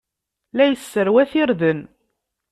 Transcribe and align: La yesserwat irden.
La 0.55 0.63
yesserwat 0.67 1.31
irden. 1.41 1.79